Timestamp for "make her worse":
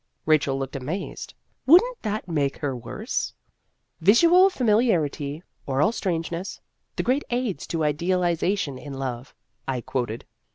2.27-3.35